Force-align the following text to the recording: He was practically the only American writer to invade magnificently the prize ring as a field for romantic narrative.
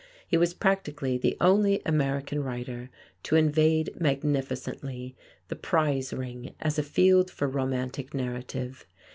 He 0.27 0.35
was 0.35 0.55
practically 0.55 1.19
the 1.19 1.37
only 1.39 1.79
American 1.85 2.41
writer 2.43 2.89
to 3.21 3.35
invade 3.35 3.91
magnificently 4.01 5.15
the 5.47 5.55
prize 5.55 6.11
ring 6.11 6.55
as 6.59 6.79
a 6.79 6.83
field 6.83 7.29
for 7.29 7.47
romantic 7.47 8.11
narrative. 8.15 8.87